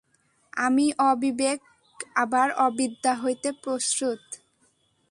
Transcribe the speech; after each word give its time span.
এই 0.63 0.87
অবিবেক 1.09 1.59
আবার 2.15 2.47
অবিদ্যা 2.67 3.13
হইতে 3.15 3.49
প্রসূত। 3.63 4.21